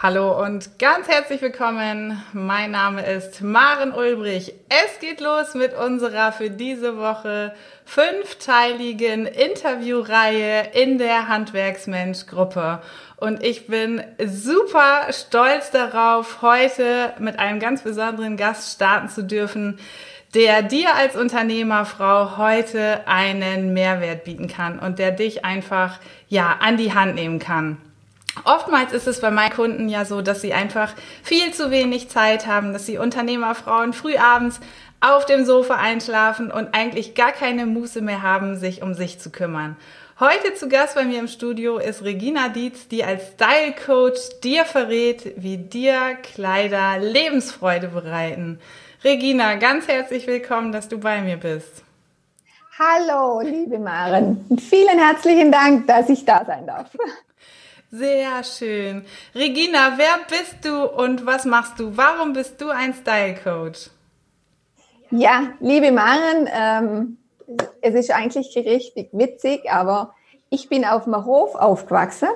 Hallo 0.00 0.40
und 0.44 0.78
ganz 0.78 1.08
herzlich 1.08 1.42
willkommen. 1.42 2.22
Mein 2.32 2.70
Name 2.70 3.04
ist 3.04 3.42
Maren 3.42 3.90
Ulbrich. 3.90 4.54
Es 4.68 5.00
geht 5.00 5.20
los 5.20 5.54
mit 5.54 5.74
unserer 5.74 6.30
für 6.30 6.50
diese 6.50 6.98
Woche 6.98 7.52
fünfteiligen 7.84 9.26
Interviewreihe 9.26 10.68
in 10.72 10.98
der 10.98 11.26
Handwerksmensch-Gruppe. 11.26 12.80
Und 13.16 13.42
ich 13.42 13.66
bin 13.66 14.00
super 14.24 15.08
stolz 15.10 15.72
darauf, 15.72 16.42
heute 16.42 17.14
mit 17.18 17.40
einem 17.40 17.58
ganz 17.58 17.82
besonderen 17.82 18.36
Gast 18.36 18.76
starten 18.76 19.08
zu 19.08 19.24
dürfen, 19.24 19.80
der 20.32 20.62
dir 20.62 20.94
als 20.94 21.16
Unternehmerfrau 21.16 22.36
heute 22.36 23.00
einen 23.08 23.72
Mehrwert 23.72 24.22
bieten 24.22 24.46
kann 24.46 24.78
und 24.78 25.00
der 25.00 25.10
dich 25.10 25.44
einfach, 25.44 25.98
ja, 26.28 26.58
an 26.60 26.76
die 26.76 26.94
Hand 26.94 27.16
nehmen 27.16 27.40
kann. 27.40 27.78
Oftmals 28.44 28.92
ist 28.92 29.06
es 29.06 29.20
bei 29.20 29.30
meinen 29.30 29.52
Kunden 29.52 29.88
ja 29.88 30.04
so, 30.04 30.22
dass 30.22 30.40
sie 30.40 30.52
einfach 30.52 30.94
viel 31.22 31.52
zu 31.52 31.70
wenig 31.70 32.08
Zeit 32.08 32.46
haben, 32.46 32.72
dass 32.72 32.86
sie 32.86 32.98
Unternehmerfrauen 32.98 33.92
früh 33.92 34.16
abends 34.16 34.60
auf 35.00 35.26
dem 35.26 35.44
Sofa 35.44 35.76
einschlafen 35.76 36.50
und 36.50 36.74
eigentlich 36.74 37.14
gar 37.14 37.32
keine 37.32 37.66
Muße 37.66 38.00
mehr 38.00 38.22
haben, 38.22 38.56
sich 38.56 38.82
um 38.82 38.94
sich 38.94 39.20
zu 39.20 39.30
kümmern. 39.30 39.76
Heute 40.20 40.54
zu 40.54 40.68
Gast 40.68 40.96
bei 40.96 41.04
mir 41.04 41.20
im 41.20 41.28
Studio 41.28 41.78
ist 41.78 42.02
Regina 42.02 42.48
Dietz, 42.48 42.88
die 42.88 43.04
als 43.04 43.34
Style 43.34 43.72
Coach 43.86 44.18
dir 44.42 44.64
verrät, 44.64 45.34
wie 45.36 45.58
dir 45.58 46.16
Kleider 46.22 46.98
Lebensfreude 46.98 47.88
bereiten. 47.88 48.58
Regina, 49.04 49.54
ganz 49.54 49.86
herzlich 49.86 50.26
willkommen, 50.26 50.72
dass 50.72 50.88
du 50.88 50.98
bei 50.98 51.20
mir 51.20 51.36
bist. 51.36 51.84
Hallo, 52.76 53.40
liebe 53.40 53.78
Maren. 53.78 54.44
Vielen 54.58 54.98
herzlichen 54.98 55.52
Dank, 55.52 55.86
dass 55.86 56.08
ich 56.08 56.24
da 56.24 56.44
sein 56.44 56.66
darf. 56.66 56.90
Sehr 57.90 58.44
schön. 58.44 59.06
Regina, 59.34 59.94
wer 59.96 60.18
bist 60.28 60.62
du 60.62 60.84
und 60.84 61.24
was 61.24 61.46
machst 61.46 61.80
du? 61.80 61.96
Warum 61.96 62.34
bist 62.34 62.60
du 62.60 62.68
ein 62.68 62.92
Style 62.92 63.34
Coach? 63.42 63.88
Ja, 65.10 65.54
liebe 65.60 65.90
Maren, 65.90 66.48
ähm, 66.52 67.16
es 67.80 67.94
ist 67.94 68.10
eigentlich 68.10 68.54
richtig 68.56 69.08
witzig, 69.12 69.70
aber 69.70 70.14
ich 70.50 70.68
bin 70.68 70.84
auf 70.84 71.04
dem 71.04 71.24
Hof 71.24 71.54
aufgewachsen, 71.54 72.28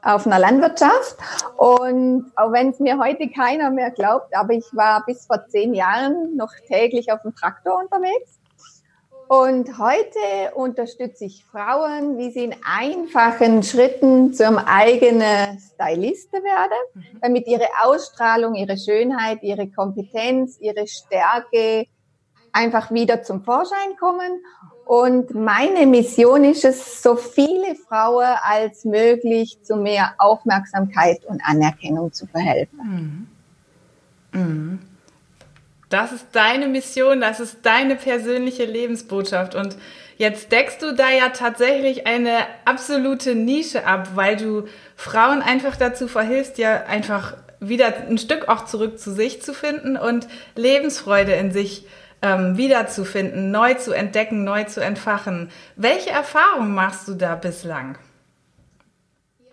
auf 0.00 0.26
einer 0.26 0.38
Landwirtschaft. 0.38 1.16
Und 1.58 2.32
auch 2.34 2.52
wenn 2.52 2.70
es 2.70 2.80
mir 2.80 2.98
heute 2.98 3.28
keiner 3.28 3.70
mehr 3.70 3.90
glaubt, 3.90 4.34
aber 4.34 4.54
ich 4.54 4.64
war 4.72 5.04
bis 5.04 5.26
vor 5.26 5.46
zehn 5.48 5.74
Jahren 5.74 6.36
noch 6.36 6.52
täglich 6.68 7.12
auf 7.12 7.20
dem 7.20 7.34
Traktor 7.34 7.78
unterwegs. 7.80 8.38
Und 9.28 9.78
heute 9.78 10.54
unterstütze 10.54 11.24
ich 11.24 11.44
Frauen, 11.44 12.16
wie 12.16 12.30
sie 12.30 12.44
in 12.44 12.54
einfachen 12.64 13.64
Schritten 13.64 14.32
zum 14.32 14.56
eigenen 14.56 15.58
Styliste 15.58 16.36
werden, 16.44 16.78
mhm. 16.94 17.20
damit 17.20 17.48
ihre 17.48 17.66
Ausstrahlung, 17.82 18.54
ihre 18.54 18.78
Schönheit, 18.78 19.42
ihre 19.42 19.66
Kompetenz, 19.68 20.58
ihre 20.60 20.86
Stärke 20.86 21.86
einfach 22.52 22.92
wieder 22.92 23.22
zum 23.22 23.42
Vorschein 23.42 23.96
kommen. 23.98 24.44
Und 24.84 25.34
meine 25.34 25.86
Mission 25.86 26.44
ist 26.44 26.64
es, 26.64 27.02
so 27.02 27.16
viele 27.16 27.74
Frauen 27.74 28.36
als 28.42 28.84
möglich 28.84 29.58
zu 29.62 29.76
mehr 29.76 30.14
Aufmerksamkeit 30.18 31.24
und 31.24 31.42
Anerkennung 31.44 32.12
zu 32.12 32.26
verhelfen. 32.26 33.28
Mhm. 34.32 34.40
Mhm. 34.40 34.78
Das 35.88 36.12
ist 36.12 36.26
deine 36.32 36.66
Mission, 36.66 37.20
das 37.20 37.38
ist 37.38 37.58
deine 37.62 37.96
persönliche 37.96 38.64
Lebensbotschaft. 38.64 39.54
Und 39.54 39.76
jetzt 40.18 40.50
deckst 40.50 40.82
du 40.82 40.92
da 40.94 41.10
ja 41.10 41.28
tatsächlich 41.28 42.06
eine 42.06 42.38
absolute 42.64 43.34
Nische 43.34 43.86
ab, 43.86 44.10
weil 44.14 44.36
du 44.36 44.66
Frauen 44.96 45.42
einfach 45.42 45.76
dazu 45.76 46.08
verhilfst, 46.08 46.58
ja 46.58 46.84
einfach 46.86 47.34
wieder 47.60 47.94
ein 48.08 48.18
Stück 48.18 48.48
auch 48.48 48.64
zurück 48.64 48.98
zu 48.98 49.12
sich 49.12 49.42
zu 49.42 49.54
finden 49.54 49.96
und 49.96 50.26
Lebensfreude 50.56 51.32
in 51.32 51.52
sich 51.52 51.86
ähm, 52.22 52.56
wiederzufinden, 52.56 53.50
neu 53.50 53.74
zu 53.74 53.92
entdecken, 53.92 54.44
neu 54.44 54.64
zu 54.64 54.80
entfachen. 54.80 55.50
Welche 55.76 56.10
Erfahrungen 56.10 56.74
machst 56.74 57.08
du 57.08 57.14
da 57.14 57.34
bislang? 57.34 57.96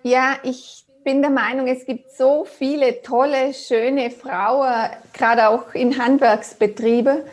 Ja, 0.02 0.36
ich 0.44 0.83
bin 1.04 1.22
der 1.22 1.32
Meinung, 1.32 1.68
es 1.68 1.86
gibt 1.86 2.12
so 2.12 2.46
viele 2.46 3.02
tolle, 3.02 3.54
schöne 3.54 4.10
Frauen, 4.12 4.90
gerade 5.14 5.50
auch 5.50 5.74
in 5.74 5.98
Handwerksbetrieben, 5.98 7.24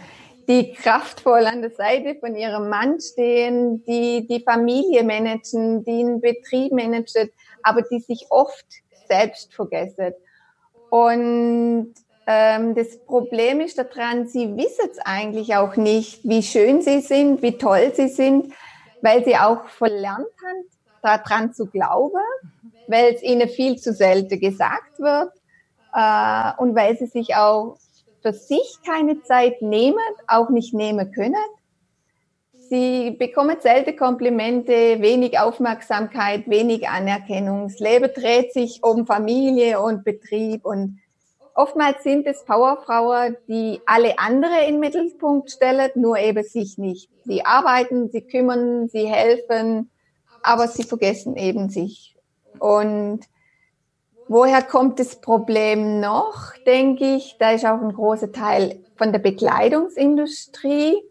die 0.48 0.72
kraftvoll 0.72 1.47
an 1.47 1.62
der 1.62 1.70
Seite 1.70 2.16
von 2.19 2.34
ihrem 2.34 2.69
Mann 2.69 3.00
stehen, 3.00 3.84
die 3.84 4.26
die 4.26 4.42
Familie 4.42 5.04
managen, 5.04 5.84
die 5.84 6.00
einen 6.00 6.20
Betrieb 6.20 6.72
managen, 6.72 7.30
aber 7.62 7.82
die 7.82 8.00
sich 8.00 8.26
oft 8.30 8.66
selbst 9.09 9.54
vergessen. 9.54 10.14
Und 10.91 11.94
ähm, 12.26 12.75
das 12.75 12.98
Problem 13.06 13.60
ist 13.60 13.78
daran, 13.78 14.26
sie 14.26 14.56
wissen 14.56 14.88
es 14.91 14.98
eigentlich 14.98 15.54
auch 15.54 15.76
nicht, 15.76 16.20
wie 16.25 16.42
schön 16.42 16.82
sie 16.82 17.00
sind, 17.00 17.42
wie 17.42 17.59
toll 17.59 17.92
sie 17.94 18.09
sind, 18.09 18.53
weil 19.03 19.25
sie 19.25 19.36
auch 19.36 19.64
verlernt 19.69 20.26
haben, 20.44 20.64
daran 21.03 21.54
zu 21.54 21.66
glauben, 21.66 22.20
weil 22.90 23.14
es 23.14 23.22
ihnen 23.22 23.48
viel 23.48 23.76
zu 23.76 23.92
selten 23.92 24.40
gesagt 24.40 24.98
wird 24.98 25.32
äh, 25.94 26.52
und 26.60 26.74
weil 26.74 26.96
sie 26.96 27.06
sich 27.06 27.36
auch 27.36 27.76
für 28.22 28.32
sich 28.32 28.78
keine 28.86 29.22
Zeit 29.22 29.62
nehmen, 29.62 29.98
auch 30.26 30.50
nicht 30.50 30.74
nehmen 30.74 31.12
können. 31.12 31.34
Sie 32.52 33.10
bekommen 33.12 33.56
selten 33.60 33.96
Komplimente, 33.96 35.00
wenig 35.00 35.40
Aufmerksamkeit, 35.40 36.48
wenig 36.48 36.88
Anerkennung. 36.88 37.68
Das 37.68 37.80
Leben 37.80 38.10
dreht 38.14 38.52
sich 38.52 38.84
um 38.84 39.06
Familie 39.06 39.80
und 39.80 40.04
Betrieb 40.04 40.64
und 40.64 41.00
Oftmals 41.52 42.04
sind 42.04 42.26
es 42.26 42.44
Powerfrauen, 42.44 43.36
die 43.48 43.80
alle 43.84 44.18
andere 44.18 44.64
in 44.66 44.74
den 44.74 44.80
Mittelpunkt 44.80 45.50
stellen, 45.50 45.90
nur 45.94 46.16
eben 46.16 46.44
sich 46.44 46.78
nicht. 46.78 47.10
Sie 47.26 47.44
arbeiten, 47.44 48.08
sie 48.08 48.22
kümmern, 48.22 48.88
sie 48.88 49.06
helfen, 49.06 49.90
aber 50.42 50.68
sie 50.68 50.84
vergessen 50.84 51.36
eben 51.36 51.68
sich. 51.68 52.16
Und 52.60 53.21
woher 54.28 54.62
kommt 54.62 55.00
das 55.00 55.21
Problem 55.21 55.98
noch, 55.98 56.53
denke 56.66 57.16
ich? 57.16 57.37
Da 57.38 57.50
ist 57.53 57.65
auch 57.65 57.81
ein 57.81 57.93
großer 57.93 58.31
Teil 58.31 58.84
von 58.97 59.12
der 59.12 59.19
Bekleidungsindustrie. 59.19 61.03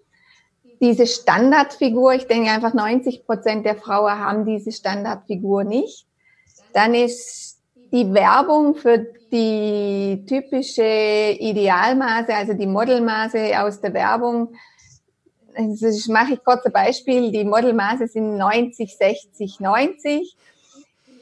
Diese 0.80 1.06
Standardfigur, 1.06 2.14
ich 2.14 2.28
denke 2.28 2.52
einfach 2.52 2.74
90 2.74 3.26
Prozent 3.26 3.66
der 3.66 3.76
Frauen 3.76 4.18
haben 4.18 4.46
diese 4.46 4.72
Standardfigur 4.72 5.66
nicht. 5.66 6.06
Dann 6.72 6.94
ist 6.94 7.60
die 7.92 8.14
Werbung 8.14 8.76
für 8.76 9.00
die 9.32 10.24
typische 10.28 11.36
Idealmaße, 11.40 12.34
also 12.34 12.54
die 12.54 12.68
Modelmaße 12.68 13.60
aus 13.62 13.82
der 13.82 13.94
Werbung. 13.94 14.54
Also 15.56 15.88
ich 15.88 16.08
mache 16.08 16.36
ich 16.36 16.44
kurz 16.44 16.66
ein 16.66 16.72
Beispiel. 16.72 17.32
Die 17.32 17.44
Modelmaße 17.44 18.08
sind 18.08 18.38
90, 18.38 18.96
60, 18.96 19.60
90. 19.60 20.38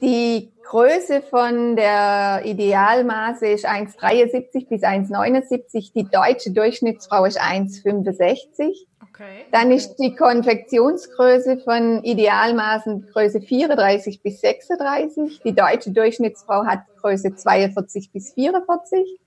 Die 0.01 0.51
Größe 0.63 1.21
von 1.21 1.75
der 1.75 2.41
Idealmaße 2.43 3.47
ist 3.47 3.65
1,73 3.65 4.67
bis 4.67 4.83
1,79. 4.83 5.93
Die 5.93 6.03
deutsche 6.03 6.51
Durchschnittsfrau 6.51 7.25
ist 7.25 7.41
1,65. 7.41 8.85
Okay. 9.01 9.45
Dann 9.51 9.71
ist 9.71 9.95
die 9.95 10.13
Konfektionsgröße 10.13 11.59
von 11.59 12.03
Idealmaßen 12.03 13.07
Größe 13.11 13.41
34 13.41 14.21
bis 14.21 14.41
36. 14.41 15.41
Die 15.43 15.55
deutsche 15.55 15.91
Durchschnittsfrau 15.91 16.65
hat 16.65 16.81
Größe 17.01 17.35
42 17.35 18.11
bis 18.11 18.33
44. 18.33 19.19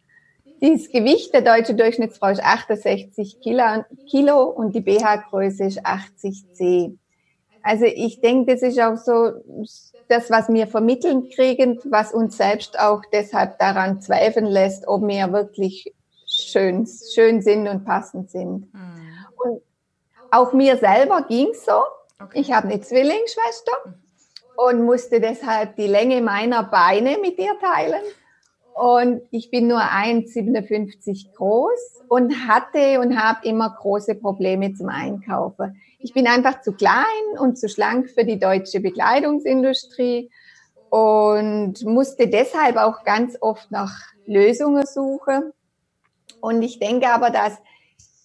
Das 0.60 0.90
Gewicht 0.90 1.32
der 1.32 1.40
deutschen 1.40 1.78
Durchschnittsfrau 1.78 2.28
ist 2.28 2.44
68 2.44 3.38
Kilo 3.40 4.44
und 4.44 4.74
die 4.74 4.82
BH-Größe 4.82 5.64
ist 5.64 5.86
80 5.86 6.52
C. 6.52 6.98
Also 7.62 7.84
ich 7.84 8.20
denke, 8.20 8.52
das 8.52 8.62
ist 8.62 8.80
auch 8.80 8.96
so 8.96 9.32
das, 10.08 10.30
was 10.30 10.48
wir 10.48 10.66
vermitteln 10.66 11.30
kriegen, 11.30 11.78
was 11.84 12.12
uns 12.12 12.36
selbst 12.36 12.78
auch 12.78 13.02
deshalb 13.12 13.58
daran 13.58 14.00
zweifeln 14.00 14.46
lässt, 14.46 14.88
ob 14.88 15.06
wir 15.06 15.32
wirklich 15.32 15.92
schön, 16.26 16.86
schön 17.14 17.42
sind 17.42 17.68
und 17.68 17.84
passend 17.84 18.30
sind. 18.30 18.72
Mhm. 18.72 19.26
Und 19.44 19.62
auch 20.30 20.52
mir 20.52 20.76
selber 20.76 21.24
ging's 21.28 21.64
so. 21.64 21.80
Okay. 22.22 22.40
Ich 22.40 22.52
habe 22.52 22.68
eine 22.68 22.80
Zwillingsschwester 22.80 23.94
und 24.56 24.84
musste 24.84 25.20
deshalb 25.20 25.76
die 25.76 25.86
Länge 25.86 26.20
meiner 26.20 26.64
Beine 26.64 27.18
mit 27.20 27.38
ihr 27.38 27.58
teilen. 27.60 28.02
Und 28.74 29.22
ich 29.30 29.50
bin 29.50 29.66
nur 29.66 29.80
1,57 29.80 31.34
groß 31.34 32.02
und 32.08 32.48
hatte 32.48 33.00
und 33.00 33.18
habe 33.18 33.46
immer 33.46 33.74
große 33.78 34.14
Probleme 34.14 34.72
zum 34.74 34.88
Einkaufen. 34.88 35.80
Ich 36.02 36.14
bin 36.14 36.26
einfach 36.26 36.62
zu 36.62 36.72
klein 36.72 37.04
und 37.38 37.58
zu 37.58 37.68
schlank 37.68 38.10
für 38.10 38.24
die 38.24 38.38
deutsche 38.38 38.80
Bekleidungsindustrie. 38.80 40.30
und 40.88 41.84
musste 41.84 42.26
deshalb 42.26 42.76
auch 42.76 43.04
ganz 43.04 43.36
oft 43.40 43.70
nach 43.70 43.92
Lösungen 44.26 44.84
suchen. 44.86 45.52
Und 46.40 46.62
ich 46.62 46.80
denke 46.80 47.08
aber, 47.10 47.30
dass 47.30 47.58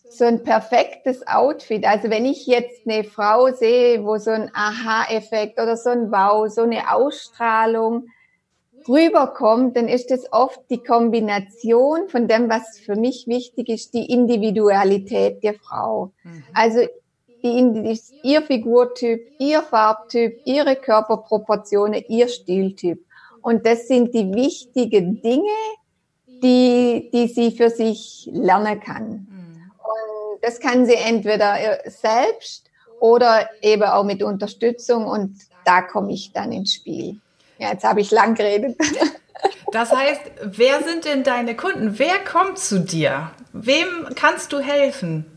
so 0.10 0.26
ein 0.26 0.44
perfektes 0.44 1.28
Outfit, 1.28 1.86
also 1.86 2.10
wenn 2.10 2.26
ich 2.26 2.48
jetzt 2.48 2.88
eine 2.88 3.04
Frau 3.04 3.52
sehe, 3.54 4.04
wo 4.04 4.18
so 4.18 4.32
ein 4.32 4.50
Aha-Effekt 4.54 5.60
oder 5.60 5.78
so 5.78 5.92
ein 5.92 6.12
Wow, 6.12 6.50
so 6.50 6.62
eine 6.62 6.92
Ausstrahlung 6.92 8.08
rüberkommt, 8.88 9.76
dann 9.78 9.88
ist 9.88 10.12
es 10.12 10.32
oft 10.32 10.62
die 10.70 10.82
Kombination 10.82 12.08
von 12.08 12.28
dem, 12.28 12.50
was 12.50 12.80
für 12.80 12.96
mich 12.96 13.26
wichtig 13.28 13.70
ist, 13.70 13.94
die 13.94 14.12
Individualität 14.12 15.44
der 15.44 15.56
Frau. 15.56 16.14
Mhm. 16.24 16.44
Also 17.46 18.02
die, 18.22 18.30
ihr 18.30 18.42
Figurtyp, 18.42 19.32
ihr 19.40 19.62
Farbtyp, 19.62 20.42
ihre 20.46 20.76
Körperproportionen, 20.76 22.04
ihr 22.08 22.28
Stiltyp. 22.28 23.04
Und 23.42 23.66
das 23.66 23.88
sind 23.88 24.14
die 24.14 24.34
wichtigen 24.34 25.22
Dinge, 25.22 25.44
die, 26.42 27.10
die 27.14 27.28
sie 27.28 27.52
für 27.52 27.70
sich 27.70 28.28
lernen 28.32 28.80
kann. 28.80 29.28
Mhm. 29.30 29.72
Und 29.78 30.44
das 30.44 30.60
kann 30.60 30.86
sie 30.86 30.96
entweder 30.96 31.58
selbst 31.86 32.70
oder 33.00 33.50
eben 33.62 33.84
auch 33.84 34.04
mit 34.04 34.24
Unterstützung 34.24 35.06
und 35.06 35.38
da 35.64 35.82
komme 35.82 36.14
ich 36.14 36.32
dann 36.34 36.52
ins 36.52 36.74
Spiel. 36.74 37.20
Ja, 37.60 37.72
jetzt 37.72 37.84
habe 37.84 38.02
ich 38.02 38.12
lang 38.12 38.36
geredet. 38.36 38.78
Das 39.72 39.92
heißt, 39.92 40.22
wer 40.42 40.82
sind 40.84 41.04
denn 41.04 41.24
deine 41.24 41.56
Kunden? 41.56 42.00
Wer 42.00 42.20
kommt 42.20 42.58
zu 42.58 42.80
dir? 42.80 43.32
Wem 43.52 44.08
kannst 44.16 44.54
du 44.54 44.60
helfen? 44.60 45.35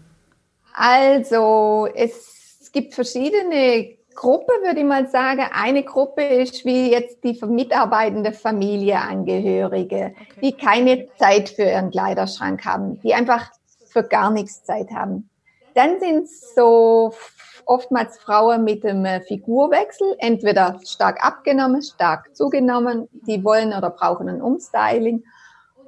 Also, 0.80 1.88
es 1.92 2.70
gibt 2.72 2.94
verschiedene 2.94 3.96
Gruppen, 4.14 4.62
würde 4.62 4.78
ich 4.78 4.86
mal 4.86 5.08
sagen. 5.08 5.44
Eine 5.52 5.82
Gruppe 5.82 6.22
ist 6.22 6.64
wie 6.64 6.92
jetzt 6.92 7.24
die 7.24 7.36
mitarbeitende 7.44 8.32
Familieangehörige, 8.32 10.14
okay. 10.14 10.40
die 10.40 10.52
keine 10.52 11.08
Zeit 11.18 11.48
für 11.48 11.64
ihren 11.64 11.90
Kleiderschrank 11.90 12.64
haben, 12.64 13.00
die 13.00 13.12
einfach 13.12 13.50
für 13.88 14.04
gar 14.04 14.30
nichts 14.30 14.62
Zeit 14.62 14.92
haben. 14.92 15.28
Dann 15.74 15.98
sind 15.98 16.26
es 16.26 16.54
so 16.54 17.12
oftmals 17.66 18.16
Frauen 18.18 18.62
mit 18.62 18.86
einem 18.86 19.20
Figurwechsel, 19.22 20.14
entweder 20.18 20.78
stark 20.86 21.24
abgenommen, 21.26 21.82
stark 21.82 22.36
zugenommen, 22.36 23.08
die 23.26 23.42
wollen 23.42 23.72
oder 23.72 23.90
brauchen 23.90 24.28
ein 24.28 24.40
Umstyling. 24.40 25.24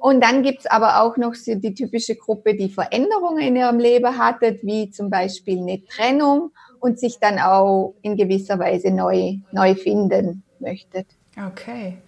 Und 0.01 0.23
dann 0.23 0.41
gibt's 0.41 0.65
aber 0.65 1.03
auch 1.03 1.15
noch 1.15 1.35
die 1.45 1.75
typische 1.75 2.15
Gruppe, 2.15 2.55
die 2.55 2.69
Veränderungen 2.69 3.37
in 3.37 3.55
ihrem 3.55 3.77
Leben 3.77 4.17
hatte, 4.17 4.57
wie 4.63 4.89
zum 4.89 5.11
Beispiel 5.11 5.59
eine 5.59 5.85
Trennung 5.85 6.49
und 6.79 6.99
sich 6.99 7.19
dann 7.19 7.37
auch 7.37 7.93
in 8.01 8.17
gewisser 8.17 8.57
Weise 8.57 8.89
neu, 8.89 9.35
neu 9.51 9.75
finden 9.75 10.41
möchte. 10.59 11.05
Okay. 11.37 11.99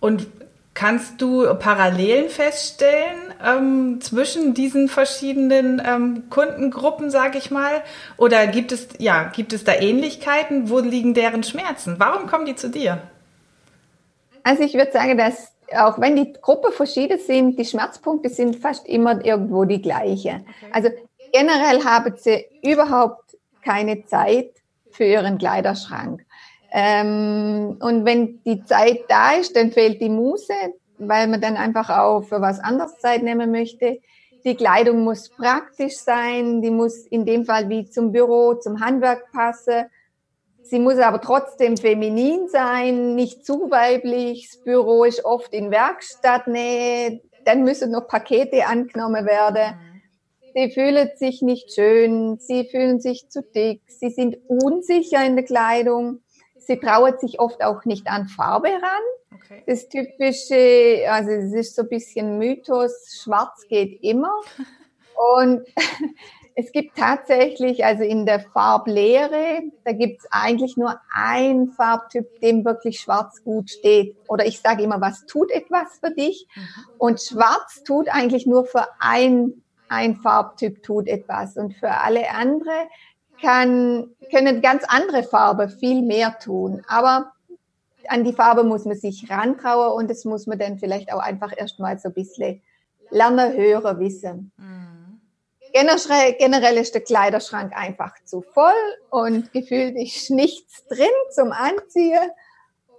Und 0.00 0.26
Kannst 0.74 1.20
du 1.20 1.54
Parallelen 1.56 2.30
feststellen 2.30 3.34
ähm, 3.44 4.00
zwischen 4.00 4.54
diesen 4.54 4.88
verschiedenen 4.88 5.82
ähm, 5.84 6.30
Kundengruppen, 6.30 7.10
sage 7.10 7.36
ich 7.36 7.50
mal? 7.50 7.82
Oder 8.16 8.46
gibt 8.46 8.72
es, 8.72 8.88
ja, 8.98 9.24
gibt 9.24 9.52
es 9.52 9.64
da 9.64 9.74
Ähnlichkeiten? 9.74 10.70
Wo 10.70 10.78
liegen 10.78 11.12
deren 11.12 11.42
Schmerzen? 11.42 11.96
Warum 11.98 12.26
kommen 12.26 12.46
die 12.46 12.54
zu 12.54 12.70
dir? 12.70 13.02
Also 14.44 14.62
ich 14.62 14.72
würde 14.72 14.92
sagen, 14.92 15.18
dass 15.18 15.51
auch 15.76 16.00
wenn 16.00 16.16
die 16.16 16.32
Gruppe 16.32 16.72
verschieden 16.72 17.18
sind, 17.18 17.58
die 17.58 17.64
Schmerzpunkte 17.64 18.28
sind 18.28 18.56
fast 18.56 18.86
immer 18.88 19.24
irgendwo 19.24 19.64
die 19.64 19.82
gleichen. 19.82 20.46
Okay. 20.46 20.70
Also 20.72 20.88
generell 21.32 21.84
haben 21.84 22.14
sie 22.16 22.46
überhaupt 22.62 23.36
keine 23.64 24.04
Zeit 24.04 24.50
für 24.90 25.04
ihren 25.04 25.38
Kleiderschrank. 25.38 26.24
Ähm, 26.70 27.76
und 27.80 28.04
wenn 28.04 28.42
die 28.44 28.64
Zeit 28.64 29.04
da 29.08 29.32
ist, 29.32 29.56
dann 29.56 29.72
fehlt 29.72 30.00
die 30.00 30.08
Muse, 30.08 30.54
weil 30.98 31.28
man 31.28 31.40
dann 31.40 31.56
einfach 31.56 31.90
auch 31.90 32.22
für 32.22 32.40
was 32.40 32.60
anderes 32.60 32.98
Zeit 32.98 33.22
nehmen 33.22 33.50
möchte. 33.50 34.00
Die 34.44 34.56
Kleidung 34.56 35.04
muss 35.04 35.28
praktisch 35.28 35.98
sein, 35.98 36.62
die 36.62 36.70
muss 36.70 37.06
in 37.06 37.24
dem 37.24 37.44
Fall 37.44 37.68
wie 37.68 37.88
zum 37.88 38.10
Büro, 38.10 38.54
zum 38.54 38.80
Handwerk 38.80 39.30
passen. 39.32 39.84
Sie 40.62 40.78
muss 40.78 40.98
aber 40.98 41.20
trotzdem 41.20 41.76
feminin 41.76 42.48
sein, 42.48 43.14
nicht 43.14 43.44
zu 43.44 43.70
weiblich. 43.70 44.48
Das 44.50 44.62
Büro 44.62 45.04
ist 45.04 45.24
oft 45.24 45.52
in 45.52 45.70
Werkstattnähe. 45.70 47.20
Dann 47.44 47.64
müssen 47.64 47.90
noch 47.90 48.06
Pakete 48.06 48.66
angenommen 48.66 49.26
werden. 49.26 49.74
Sie 50.54 50.70
fühlen 50.70 51.10
sich 51.16 51.42
nicht 51.42 51.72
schön, 51.72 52.38
sie 52.38 52.64
fühlen 52.64 53.00
sich 53.00 53.28
zu 53.30 53.42
dick, 53.42 53.80
sie 53.88 54.10
sind 54.10 54.36
unsicher 54.48 55.24
in 55.24 55.34
der 55.34 55.46
Kleidung. 55.46 56.20
Sie 56.58 56.78
trauert 56.78 57.20
sich 57.20 57.40
oft 57.40 57.64
auch 57.64 57.84
nicht 57.84 58.06
an 58.06 58.28
Farbe 58.28 58.68
ran. 58.68 59.34
Okay. 59.34 59.62
Das 59.66 59.88
typische, 59.88 61.06
also 61.08 61.30
es 61.30 61.52
ist 61.54 61.74
so 61.74 61.82
ein 61.82 61.88
bisschen 61.88 62.38
Mythos, 62.38 63.18
schwarz 63.22 63.66
geht 63.68 64.02
immer. 64.02 64.32
Und 65.40 65.66
es 66.54 66.72
gibt 66.72 66.96
tatsächlich, 66.96 67.84
also 67.84 68.02
in 68.02 68.26
der 68.26 68.40
Farblehre, 68.40 69.62
da 69.84 69.92
gibt 69.92 70.20
es 70.20 70.26
eigentlich 70.30 70.76
nur 70.76 71.00
ein 71.14 71.68
Farbtyp, 71.68 72.40
dem 72.40 72.64
wirklich 72.64 73.00
schwarz 73.00 73.42
gut 73.42 73.70
steht. 73.70 74.16
Oder 74.28 74.46
ich 74.46 74.60
sage 74.60 74.82
immer, 74.82 75.00
was 75.00 75.24
tut 75.26 75.50
etwas 75.50 75.98
für 76.00 76.10
dich? 76.10 76.46
Mhm. 76.54 76.62
Und 76.98 77.20
schwarz 77.20 77.82
tut 77.84 78.08
eigentlich 78.08 78.46
nur 78.46 78.66
für 78.66 78.86
ein, 78.98 79.62
ein 79.88 80.16
Farbtyp 80.16 80.82
tut 80.82 81.08
etwas. 81.08 81.56
Und 81.56 81.74
für 81.74 81.90
alle 81.90 82.30
andere 82.30 82.88
kann, 83.40 84.10
können 84.30 84.62
ganz 84.62 84.84
andere 84.88 85.22
Farben 85.22 85.68
viel 85.68 86.02
mehr 86.02 86.38
tun. 86.38 86.82
Aber 86.86 87.32
an 88.08 88.24
die 88.24 88.32
Farbe 88.32 88.64
muss 88.64 88.84
man 88.84 88.96
sich 88.96 89.30
rantrauen 89.30 89.96
und 89.98 90.10
das 90.10 90.24
muss 90.24 90.46
man 90.46 90.58
dann 90.58 90.78
vielleicht 90.78 91.12
auch 91.12 91.20
einfach 91.20 91.52
erstmal 91.56 91.98
so 91.98 92.08
ein 92.08 92.14
bisschen 92.14 92.60
lernen, 93.10 93.54
hören, 93.54 93.98
wissen. 93.98 94.52
Mhm. 94.56 94.81
Generell, 95.72 96.34
generell 96.38 96.76
ist 96.76 96.94
der 96.94 97.02
Kleiderschrank 97.02 97.72
einfach 97.74 98.12
zu 98.24 98.42
voll 98.42 98.72
und 99.10 99.52
gefühlt 99.52 99.96
ist 99.96 100.30
nichts 100.30 100.86
drin 100.86 101.06
zum 101.30 101.52
Anziehen. 101.52 102.30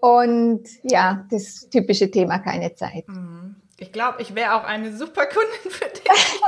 Und 0.01 0.63
ja, 0.83 1.25
das 1.31 1.69
typische 1.69 2.11
Thema 2.11 2.39
keine 2.39 2.75
Zeit. 2.75 3.07
Mhm. 3.07 3.55
Ich 3.77 3.91
glaube, 3.91 4.21
ich 4.21 4.35
wäre 4.35 4.55
auch 4.55 4.63
eine 4.63 4.95
super 4.95 5.25
Kundin 5.25 5.71
für 5.71 5.89
dich. 5.89 6.41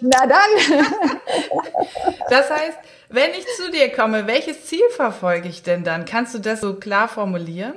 Na 0.00 0.26
dann. 0.26 0.78
das 2.30 2.50
heißt, 2.50 2.78
wenn 3.08 3.30
ich 3.30 3.46
zu 3.56 3.70
dir 3.70 3.92
komme, 3.92 4.26
welches 4.26 4.66
Ziel 4.66 4.88
verfolge 4.90 5.48
ich 5.48 5.62
denn 5.62 5.84
dann? 5.84 6.04
Kannst 6.04 6.34
du 6.34 6.38
das 6.38 6.60
so 6.60 6.74
klar 6.74 7.08
formulieren? 7.08 7.74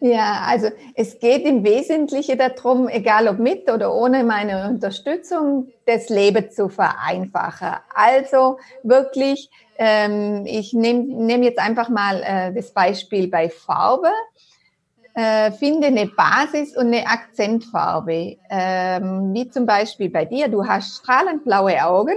Ja, 0.00 0.44
also 0.46 0.68
es 0.94 1.18
geht 1.18 1.44
im 1.44 1.64
Wesentlichen 1.64 2.38
darum, 2.38 2.88
egal 2.88 3.26
ob 3.26 3.38
mit 3.38 3.68
oder 3.68 3.92
ohne 3.92 4.22
meine 4.22 4.68
Unterstützung, 4.68 5.68
das 5.86 6.08
Leben 6.08 6.50
zu 6.50 6.68
vereinfachen. 6.68 7.80
Also 7.94 8.58
wirklich, 8.84 9.50
ähm, 9.76 10.44
ich 10.46 10.72
nehme 10.72 11.02
nehm 11.02 11.42
jetzt 11.42 11.58
einfach 11.58 11.88
mal 11.88 12.22
äh, 12.22 12.54
das 12.54 12.72
Beispiel 12.72 13.28
bei 13.28 13.50
Farbe 13.50 14.10
äh, 15.18 15.50
finde 15.50 15.88
eine 15.88 16.06
Basis 16.06 16.76
und 16.76 16.86
eine 16.86 17.04
Akzentfarbe. 17.04 18.36
Ähm, 18.50 19.34
wie 19.34 19.48
zum 19.48 19.66
Beispiel 19.66 20.10
bei 20.10 20.24
dir, 20.24 20.46
du 20.46 20.64
hast 20.64 20.98
strahlend 20.98 21.42
blaue 21.42 21.84
Augen 21.84 22.14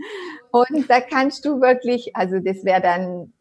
und 0.50 0.90
da 0.90 1.00
kannst 1.00 1.44
du 1.44 1.60
wirklich, 1.60 2.16
also 2.16 2.40
das 2.40 2.64
wäre 2.64 2.80
dann 2.80 3.32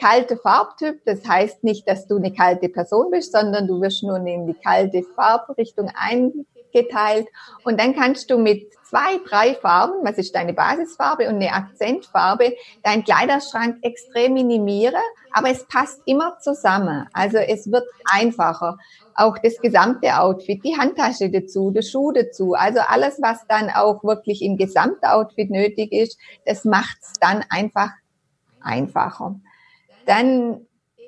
kalte 0.00 0.36
Farbtyp. 0.36 1.04
Das 1.04 1.26
heißt 1.26 1.62
nicht, 1.62 1.86
dass 1.88 2.06
du 2.06 2.16
eine 2.16 2.32
kalte 2.32 2.68
Person 2.68 3.10
bist, 3.10 3.32
sondern 3.32 3.66
du 3.66 3.80
wirst 3.80 4.02
nur 4.02 4.16
in 4.16 4.46
die 4.46 4.54
kalte 4.54 5.02
Farbrichtung 5.14 5.90
eingeteilt. 5.94 7.28
Und 7.64 7.78
dann 7.78 7.94
kannst 7.94 8.30
du 8.30 8.38
mit 8.38 8.72
zwei, 8.90 9.18
drei 9.28 9.54
Farben, 9.54 10.04
was 10.04 10.18
ist 10.18 10.34
deine 10.34 10.52
Basisfarbe 10.52 11.28
und 11.28 11.36
eine 11.36 11.52
Akzentfarbe, 11.52 12.56
deinen 12.82 13.04
Kleiderschrank 13.04 13.78
extrem 13.82 14.34
minimieren, 14.34 15.00
aber 15.32 15.50
es 15.50 15.64
passt 15.66 16.02
immer 16.06 16.38
zusammen. 16.40 17.06
Also 17.12 17.38
es 17.38 17.70
wird 17.70 17.84
einfacher. 18.10 18.78
Auch 19.14 19.38
das 19.38 19.58
gesamte 19.58 20.18
Outfit, 20.18 20.64
die 20.64 20.76
Handtasche 20.76 21.30
dazu, 21.30 21.70
der 21.70 21.82
Schuh 21.82 22.10
dazu, 22.10 22.54
also 22.54 22.80
alles, 22.80 23.20
was 23.22 23.46
dann 23.46 23.70
auch 23.70 24.02
wirklich 24.02 24.42
im 24.42 24.56
Gesamtoutfit 24.56 25.50
nötig 25.50 25.92
ist, 25.92 26.18
das 26.46 26.64
macht's 26.64 27.12
dann 27.20 27.44
einfach 27.50 27.90
einfacher. 28.60 29.36
Dann 30.06 30.66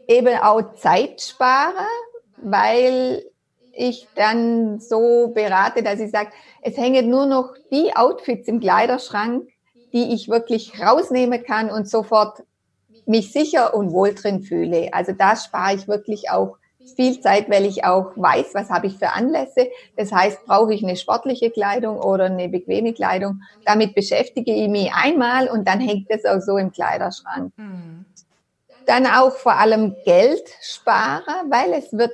eben 0.09 0.37
auch 0.37 0.75
Zeit 0.75 1.21
sparen, 1.21 1.87
weil 2.37 3.25
ich 3.73 4.07
dann 4.15 4.81
so 4.81 5.33
berate, 5.35 5.83
dass 5.83 6.01
ich 6.01 6.11
sage, 6.11 6.31
es 6.61 6.77
hängen 6.77 7.09
nur 7.09 7.27
noch 7.27 7.55
die 7.71 7.95
Outfits 7.97 8.49
im 8.49 8.61
Kleiderschrank, 8.61 9.49
die 9.93 10.15
ich 10.15 10.29
wirklich 10.29 10.81
rausnehmen 10.81 11.43
kann 11.43 11.71
und 11.71 11.89
sofort 11.89 12.43
mich 13.07 13.33
sicher 13.33 13.75
und 13.75 13.93
wohl 13.93 14.15
drin 14.15 14.43
fühle. 14.43 14.89
Also 14.93 15.13
da 15.13 15.37
spare 15.37 15.75
ich 15.75 15.89
wirklich 15.89 16.31
auch 16.31 16.57
viel 16.97 17.21
Zeit, 17.21 17.49
weil 17.51 17.65
ich 17.65 17.85
auch 17.85 18.13
weiß, 18.17 18.55
was 18.55 18.71
habe 18.71 18.87
ich 18.87 18.99
für 18.99 19.11
Anlässe. 19.11 19.69
Das 19.97 20.13
heißt, 20.13 20.45
brauche 20.47 20.75
ich 20.75 20.83
eine 20.83 20.97
sportliche 20.97 21.51
Kleidung 21.51 21.99
oder 21.99 22.27
eine 22.27 22.49
bequeme 22.49 22.93
Kleidung. 22.93 23.41
Damit 23.65 23.95
beschäftige 23.95 24.53
ich 24.53 24.69
mich 24.69 24.93
einmal 24.93 25.49
und 25.49 25.67
dann 25.67 25.81
hängt 25.81 26.07
es 26.11 26.25
auch 26.25 26.41
so 26.41 26.57
im 26.57 26.73
Kleiderschrank. 26.73 27.53
Mhm. 27.57 28.05
Dann 28.87 29.07
auch 29.07 29.33
vor 29.33 29.55
allem 29.55 29.95
Geld 30.05 30.43
spare, 30.61 31.45
weil 31.49 31.73
es 31.73 31.93
wird 31.93 32.13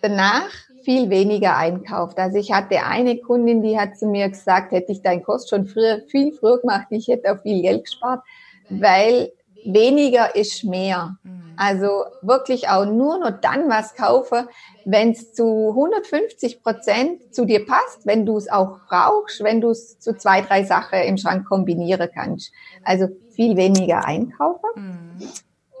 danach 0.00 0.50
viel 0.84 1.08
weniger 1.10 1.56
einkauft. 1.56 2.18
Also 2.18 2.38
ich 2.38 2.52
hatte 2.52 2.84
eine 2.84 3.18
Kundin, 3.18 3.62
die 3.62 3.78
hat 3.78 3.98
zu 3.98 4.06
mir 4.06 4.28
gesagt, 4.28 4.72
hätte 4.72 4.92
ich 4.92 5.02
deinen 5.02 5.22
Kurs 5.22 5.48
schon 5.48 5.66
früher, 5.66 6.02
viel 6.08 6.32
früher 6.32 6.60
gemacht, 6.60 6.86
ich 6.90 7.08
hätte 7.08 7.32
auch 7.32 7.40
viel 7.42 7.62
Geld 7.62 7.84
gespart, 7.84 8.22
weil 8.68 9.32
weniger 9.64 10.36
ist 10.36 10.64
mehr. 10.64 11.16
Mhm. 11.22 11.54
Also 11.56 12.04
wirklich 12.20 12.68
auch 12.68 12.84
nur 12.84 13.18
noch 13.18 13.40
dann 13.40 13.68
was 13.70 13.94
kaufen, 13.94 14.46
wenn 14.84 15.12
es 15.12 15.32
zu 15.32 15.70
150 15.70 16.62
Prozent 16.62 17.34
zu 17.34 17.44
dir 17.44 17.64
passt, 17.64 18.04
wenn 18.04 18.26
du 18.26 18.36
es 18.36 18.50
auch 18.50 18.80
brauchst, 18.88 19.42
wenn 19.42 19.60
du 19.60 19.70
es 19.70 19.98
zu 19.98 20.16
zwei, 20.16 20.42
drei 20.42 20.64
Sachen 20.64 21.00
im 21.00 21.16
Schrank 21.16 21.46
kombinieren 21.46 22.08
kannst. 22.12 22.52
Also 22.82 23.08
viel 23.30 23.56
weniger 23.56 24.04
einkaufen. 24.04 24.68
Mhm. 24.74 25.28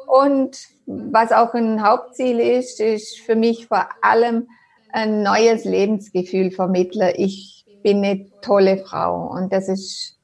Und 0.06 0.58
was 0.86 1.32
auch 1.32 1.54
ein 1.54 1.82
Hauptziel 1.82 2.40
ist, 2.40 2.80
ist 2.80 3.20
für 3.20 3.36
mich 3.36 3.66
vor 3.66 3.88
allem 4.02 4.48
ein 4.92 5.22
neues 5.22 5.64
Lebensgefühl 5.64 6.50
vermitteln. 6.50 7.12
Ich 7.16 7.64
bin 7.82 8.04
eine 8.04 8.26
tolle 8.40 8.78
Frau 8.78 9.28
und 9.30 9.52
das 9.52 9.68
ist 9.68 10.18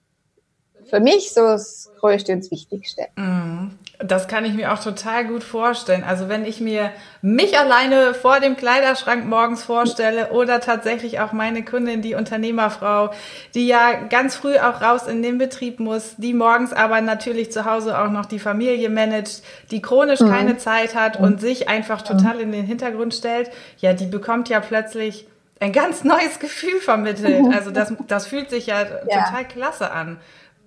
für 0.90 1.00
mich 1.00 1.32
so 1.32 1.42
das 1.42 1.90
Größte 2.00 2.32
und 2.32 2.40
das 2.40 2.50
Wichtigste. 2.50 3.06
Mhm. 3.16 3.78
Das 4.02 4.28
kann 4.28 4.47
ich 4.47 4.54
mir 4.54 4.73
auch 4.73 4.82
total 4.82 5.26
gut 5.26 5.44
vorstellen. 5.44 6.02
Also 6.04 6.30
wenn 6.30 6.47
ich 6.47 6.61
mir 6.61 6.90
mich 7.20 7.59
alleine 7.59 8.14
vor 8.14 8.40
dem 8.40 8.56
Kleiderschrank 8.56 9.26
morgens 9.26 9.62
vorstelle 9.62 10.30
oder 10.30 10.61
tatsächlich 10.61 11.20
auch 11.20 11.32
meine 11.32 11.64
Kundin, 11.64 12.00
die 12.00 12.14
Unternehmerfrau, 12.14 13.11
die 13.54 13.66
ja 13.66 13.92
ganz 14.09 14.37
früh 14.37 14.56
auch 14.56 14.80
raus 14.80 15.06
in 15.06 15.23
den 15.23 15.37
Betrieb 15.37 15.80
muss, 15.80 16.14
die 16.16 16.32
morgens 16.32 16.73
aber 16.73 17.02
natürlich 17.02 17.52
zu 17.52 17.66
Hause 17.66 17.99
auch 17.99 18.11
noch 18.11 18.25
die 18.25 18.38
Familie 18.38 18.88
managt, 18.88 19.42
die 19.70 19.82
chronisch 19.82 20.20
mhm. 20.20 20.30
keine 20.30 20.56
Zeit 20.56 20.94
hat 20.94 21.20
und 21.20 21.40
sich 21.40 21.68
einfach 21.68 22.00
total 22.00 22.40
in 22.40 22.52
den 22.52 22.64
Hintergrund 22.64 23.14
stellt, 23.14 23.50
ja, 23.78 23.92
die 23.92 24.06
bekommt 24.06 24.49
ja 24.49 24.61
plötzlich 24.61 25.26
ein 25.61 25.73
ganz 25.73 26.04
neues 26.04 26.38
Gefühl 26.38 26.80
vermittelt. 26.80 27.42
Mhm. 27.42 27.52
Also 27.52 27.70
das, 27.70 27.92
das 28.09 28.26
fühlt 28.26 28.49
sich 28.49 28.66
ja, 28.66 28.80
ja. 28.80 29.25
total 29.25 29.44
klasse 29.47 29.90
an. 29.90 30.18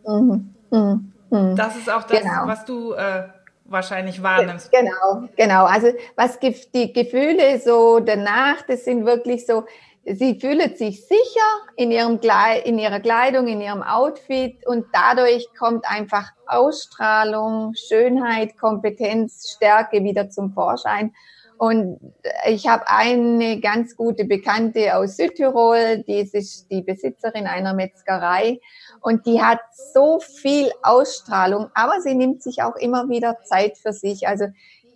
Mhm. 0.05 0.53
Mhm. 0.71 1.13
Hm. 1.29 1.55
Das 1.55 1.75
ist 1.75 1.89
auch 1.89 2.03
das, 2.03 2.21
genau. 2.21 2.45
was 2.45 2.65
du 2.65 2.93
äh, 2.93 3.23
wahrscheinlich 3.65 4.21
wahrnimmst. 4.21 4.71
Genau, 4.71 5.27
genau. 5.35 5.65
Also 5.65 5.87
was 6.15 6.39
gibt 6.39 6.73
die 6.75 6.93
Gefühle 6.93 7.59
so 7.59 7.99
danach, 7.99 8.61
das 8.67 8.85
sind 8.85 9.05
wirklich 9.05 9.45
so, 9.45 9.65
sie 10.05 10.39
fühlt 10.39 10.77
sich 10.77 11.05
sicher 11.05 11.49
in, 11.75 11.91
ihrem 11.91 12.19
in 12.65 12.77
ihrer 12.77 12.99
Kleidung, 12.99 13.47
in 13.47 13.61
ihrem 13.61 13.81
Outfit 13.81 14.65
und 14.67 14.85
dadurch 14.93 15.47
kommt 15.57 15.89
einfach 15.89 16.31
Ausstrahlung, 16.45 17.73
Schönheit, 17.75 18.57
Kompetenz, 18.57 19.55
Stärke 19.55 20.03
wieder 20.03 20.29
zum 20.29 20.51
Vorschein. 20.51 21.13
Und 21.57 21.99
ich 22.47 22.67
habe 22.67 22.87
eine 22.87 23.59
ganz 23.59 23.95
gute 23.95 24.25
Bekannte 24.25 24.95
aus 24.95 25.17
Südtirol, 25.17 26.03
die 26.07 26.19
ist 26.19 26.67
die 26.69 26.81
Besitzerin 26.81 27.47
einer 27.47 27.73
Metzgerei 27.73 28.59
und 29.01 29.25
die 29.25 29.41
hat 29.41 29.59
so 29.93 30.19
viel 30.19 30.71
Ausstrahlung, 30.81 31.67
aber 31.73 32.01
sie 32.01 32.15
nimmt 32.15 32.41
sich 32.43 32.63
auch 32.63 32.75
immer 32.75 33.07
wieder 33.09 33.37
Zeit 33.43 33.77
für 33.77 33.93
sich. 33.93 34.27
Also 34.27 34.47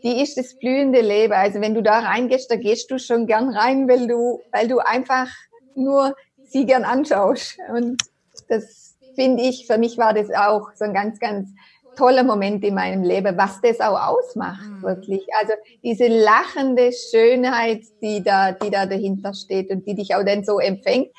die 0.03 0.21
ist 0.21 0.37
das 0.37 0.55
blühende 0.55 1.01
Leben. 1.01 1.33
Also 1.33 1.61
wenn 1.61 1.73
du 1.73 1.81
da 1.81 1.99
reingehst, 1.99 2.51
da 2.51 2.55
gehst 2.55 2.91
du 2.91 2.99
schon 2.99 3.27
gern 3.27 3.49
rein, 3.49 3.87
weil 3.87 4.07
du, 4.07 4.41
weil 4.51 4.67
du 4.67 4.79
einfach 4.79 5.27
nur 5.75 6.15
sie 6.43 6.65
gern 6.65 6.83
anschaust. 6.83 7.57
Und 7.69 8.01
das 8.47 8.97
finde 9.15 9.43
ich, 9.43 9.67
für 9.67 9.77
mich 9.77 9.97
war 9.97 10.13
das 10.13 10.29
auch 10.31 10.69
so 10.75 10.85
ein 10.85 10.93
ganz, 10.93 11.19
ganz 11.19 11.49
toller 11.97 12.23
Moment 12.23 12.63
in 12.63 12.75
meinem 12.75 13.03
Leben, 13.03 13.37
was 13.37 13.59
das 13.61 13.79
auch 13.79 13.99
ausmacht, 13.99 14.63
mhm. 14.63 14.83
wirklich. 14.83 15.25
Also 15.39 15.53
diese 15.83 16.07
lachende 16.07 16.91
Schönheit, 16.91 17.83
die 18.01 18.23
da, 18.23 18.51
die 18.51 18.69
da 18.69 18.85
dahinter 18.85 19.33
steht 19.33 19.69
und 19.69 19.85
die 19.85 19.95
dich 19.95 20.15
auch 20.15 20.23
dann 20.23 20.43
so 20.43 20.59
empfängt. 20.59 21.09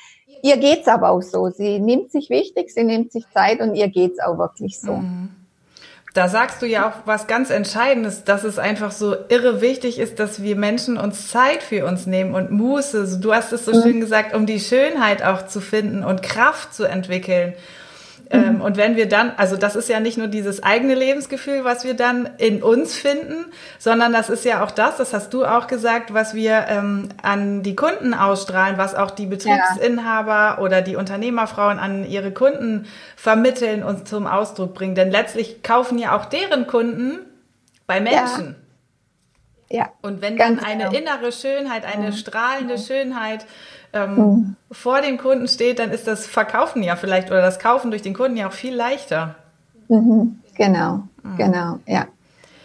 Ihr 0.41 0.57
geht's 0.57 0.87
aber 0.87 1.09
auch 1.09 1.21
so. 1.21 1.49
Sie 1.49 1.79
nimmt 1.79 2.11
sich 2.11 2.29
wichtig, 2.29 2.71
sie 2.73 2.83
nimmt 2.83 3.11
sich 3.11 3.25
Zeit 3.33 3.59
und 3.59 3.75
ihr 3.75 3.89
geht's 3.89 4.19
auch 4.19 4.37
wirklich 4.37 4.79
so. 4.79 4.93
Mhm. 4.93 5.29
Da 6.13 6.27
sagst 6.27 6.61
du 6.61 6.65
ja 6.65 6.89
auch 6.89 7.05
was 7.05 7.27
ganz 7.27 7.51
Entscheidendes, 7.51 8.23
dass 8.23 8.43
es 8.43 8.57
einfach 8.57 8.91
so 8.91 9.15
irre 9.29 9.61
wichtig 9.61 9.99
ist, 9.99 10.19
dass 10.19 10.41
wir 10.41 10.55
Menschen 10.55 10.97
uns 10.97 11.27
Zeit 11.29 11.61
für 11.61 11.85
uns 11.85 12.07
nehmen 12.07 12.33
und 12.33 12.49
Muße. 12.49 13.19
Du 13.21 13.33
hast 13.33 13.53
es 13.53 13.65
so 13.65 13.73
mhm. 13.73 13.83
schön 13.83 13.99
gesagt, 13.99 14.33
um 14.33 14.47
die 14.47 14.59
Schönheit 14.59 15.23
auch 15.23 15.45
zu 15.45 15.61
finden 15.61 16.03
und 16.03 16.23
Kraft 16.23 16.73
zu 16.73 16.85
entwickeln. 16.85 17.53
Mhm. 18.31 18.61
und 18.61 18.77
wenn 18.77 18.95
wir 18.95 19.09
dann, 19.09 19.31
also 19.37 19.57
das 19.57 19.75
ist 19.75 19.89
ja 19.89 19.99
nicht 19.99 20.17
nur 20.17 20.27
dieses 20.27 20.61
eigene 20.61 20.93
Lebensgefühl, 20.93 21.63
was 21.63 21.83
wir 21.83 21.95
dann 21.95 22.29
in 22.37 22.61
uns 22.61 22.95
finden, 22.95 23.45
sondern 23.79 24.13
das 24.13 24.29
ist 24.29 24.45
ja 24.45 24.63
auch 24.63 24.69
das, 24.69 24.97
das 24.97 25.13
hast 25.13 25.33
du 25.33 25.45
auch 25.45 25.65
gesagt, 25.65 26.13
was 26.13 26.35
wir 26.35 26.65
ähm, 26.69 27.09
an 27.23 27.63
die 27.63 27.75
Kunden 27.75 28.13
ausstrahlen, 28.13 28.77
was 28.77 28.93
auch 28.93 29.09
die 29.09 29.25
Betriebsinhaber 29.25 30.31
ja. 30.31 30.57
oder 30.59 30.81
die 30.81 30.95
Unternehmerfrauen 30.95 31.79
an 31.79 32.05
ihre 32.05 32.31
Kunden 32.31 32.85
vermitteln 33.15 33.83
und 33.83 34.07
zum 34.07 34.27
Ausdruck 34.27 34.75
bringen. 34.75 34.93
Denn 34.93 35.09
letztlich 35.09 35.63
kaufen 35.63 35.97
ja 35.97 36.15
auch 36.15 36.25
deren 36.25 36.67
Kunden 36.67 37.19
bei 37.87 37.99
Menschen. 37.99 38.45
Ja. 38.49 38.68
Ja. 39.71 39.89
Und 40.01 40.21
wenn 40.21 40.37
dann 40.37 40.59
eine 40.59 40.89
genau. 40.89 40.97
innere 40.97 41.31
Schönheit, 41.31 41.85
eine 41.85 42.13
strahlende 42.13 42.77
Schönheit 42.77 43.45
ähm, 43.93 44.15
mhm. 44.15 44.55
vor 44.71 45.01
dem 45.01 45.17
Kunden 45.17 45.47
steht, 45.47 45.79
dann 45.79 45.91
ist 45.91 46.07
das 46.07 46.25
Verkaufen 46.25 46.83
ja 46.83 46.95
vielleicht 46.95 47.29
oder 47.29 47.41
das 47.41 47.59
Kaufen 47.59 47.91
durch 47.91 48.01
den 48.01 48.13
Kunden 48.13 48.37
ja 48.37 48.47
auch 48.47 48.53
viel 48.53 48.73
leichter. 48.73 49.35
Mhm. 49.87 50.39
Genau, 50.55 51.03
mhm. 51.23 51.37
genau, 51.37 51.79
ja. 51.85 52.07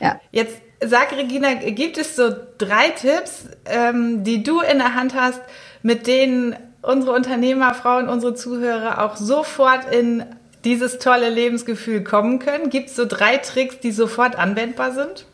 ja. 0.00 0.20
Jetzt 0.32 0.56
sag 0.82 1.12
Regina, 1.12 1.54
gibt 1.54 1.98
es 1.98 2.16
so 2.16 2.30
drei 2.58 2.90
Tipps, 2.90 3.48
ähm, 3.66 4.24
die 4.24 4.42
du 4.42 4.60
in 4.60 4.78
der 4.78 4.94
Hand 4.94 5.14
hast, 5.14 5.40
mit 5.82 6.06
denen 6.06 6.56
unsere 6.82 7.12
Unternehmerfrauen, 7.12 8.08
unsere 8.08 8.34
Zuhörer 8.34 9.02
auch 9.02 9.16
sofort 9.16 9.92
in 9.92 10.24
dieses 10.64 10.98
tolle 10.98 11.28
Lebensgefühl 11.28 12.02
kommen 12.02 12.38
können? 12.38 12.70
Gibt 12.70 12.88
es 12.88 12.96
so 12.96 13.04
drei 13.06 13.36
Tricks, 13.38 13.80
die 13.80 13.92
sofort 13.92 14.36
anwendbar 14.36 14.92
sind? 14.92 15.26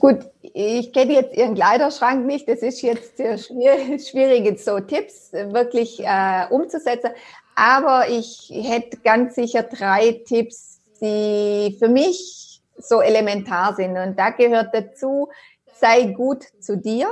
Gut, 0.00 0.18
ich 0.54 0.92
kenne 0.92 1.14
jetzt 1.14 1.36
Ihren 1.36 1.54
Kleiderschrank 1.54 2.26
nicht. 2.26 2.48
Das 2.48 2.60
ist 2.60 2.82
jetzt 2.82 3.16
sehr 3.16 3.38
schwierig, 3.38 4.58
so 4.60 4.80
Tipps 4.80 5.32
wirklich 5.32 6.00
äh, 6.00 6.46
umzusetzen. 6.50 7.10
Aber 7.54 8.08
ich 8.08 8.50
hätte 8.52 8.98
ganz 8.98 9.34
sicher 9.34 9.64
drei 9.64 10.22
Tipps, 10.26 10.80
die 11.00 11.76
für 11.78 11.88
mich 11.88 12.62
so 12.76 13.00
elementar 13.00 13.74
sind. 13.74 13.96
Und 13.96 14.18
da 14.18 14.30
gehört 14.30 14.74
dazu, 14.74 15.28
sei 15.74 16.04
gut 16.04 16.44
zu 16.60 16.76
dir 16.76 17.08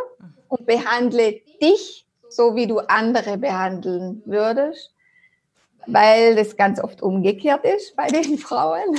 und 0.49 0.66
behandle 0.66 1.40
dich 1.61 2.07
so, 2.28 2.55
wie 2.55 2.66
du 2.66 2.78
andere 2.78 3.38
behandeln 3.38 4.23
würdest, 4.25 4.93
weil 5.87 6.37
das 6.37 6.57
ganz 6.57 6.83
oft 6.83 7.02
umgekehrt 7.02 7.64
ist 7.64 7.97
bei 7.97 8.09
den 8.09 8.38
Frauen. 8.38 8.97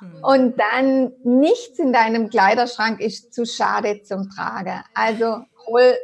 Mhm. 0.00 0.24
Und 0.24 0.60
dann 0.60 1.12
nichts 1.24 1.78
in 1.78 1.92
deinem 1.92 2.28
Kleiderschrank 2.30 3.00
ist 3.00 3.32
zu 3.34 3.44
schade 3.44 4.02
zum 4.02 4.30
Tragen. 4.30 4.82
Also 4.94 5.42
hol, 5.66 5.94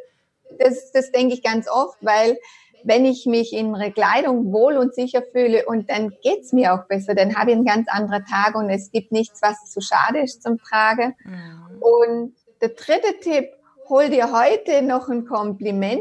das, 0.59 0.93
das 0.93 1.13
denke 1.13 1.35
ich 1.35 1.43
ganz 1.43 1.69
oft, 1.69 1.99
weil 2.01 2.39
wenn 2.85 3.05
ich 3.05 3.27
mich 3.27 3.53
in 3.53 3.75
ihre 3.75 3.93
Kleidung 3.93 4.53
wohl 4.53 4.77
und 4.77 4.95
sicher 4.95 5.23
fühle 5.33 5.67
und 5.67 5.89
dann 5.91 6.13
geht's 6.23 6.53
mir 6.53 6.75
auch 6.75 6.87
besser, 6.87 7.15
dann 7.15 7.37
habe 7.37 7.51
ich 7.51 7.57
einen 7.57 7.65
ganz 7.65 7.89
anderen 7.89 8.25
Tag 8.25 8.55
und 8.55 8.71
es 8.71 8.91
gibt 8.91 9.13
nichts, 9.13 9.41
was 9.43 9.71
zu 9.71 9.81
schade 9.81 10.21
ist 10.21 10.43
zum 10.43 10.59
Tragen. 10.59 11.15
Mhm. 11.25 11.83
Und 11.83 12.35
der 12.61 12.71
dritte 12.71 13.19
Tipp, 13.21 13.51
hol 13.89 14.09
dir 14.09 14.33
heute 14.33 14.83
noch 14.83 15.09
ein 15.09 15.27
Kompliment 15.27 16.01